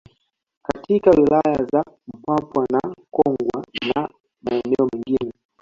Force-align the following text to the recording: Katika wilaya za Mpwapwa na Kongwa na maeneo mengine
Katika 0.63 1.11
wilaya 1.11 1.67
za 1.71 1.83
Mpwapwa 2.07 2.65
na 2.71 2.79
Kongwa 3.11 3.65
na 3.95 4.09
maeneo 4.41 4.89
mengine 4.93 5.31